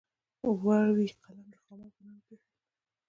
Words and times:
ور 0.63 0.85
وې 0.95 1.07
قلم 1.23 1.47
د 1.53 1.55
خامار 1.63 1.91
په 1.95 2.01
نامه 2.05 2.21
کېښود. 2.27 2.55